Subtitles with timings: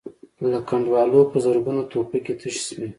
[0.51, 2.87] له کنډوالو په زرګونو ټوپکې تشې شوې.